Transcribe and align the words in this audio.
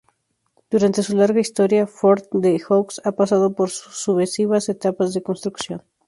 Durante 0.71 1.03
su 1.03 1.15
larga 1.15 1.41
historia, 1.41 1.85
Fort 1.85 2.25
de 2.31 2.57
Joux 2.57 2.87
ha 3.05 3.11
pasado 3.11 3.53
por 3.53 3.69
sucesivas 3.69 4.67
etapas 4.67 5.13
de 5.13 5.21
construcción. 5.21 5.83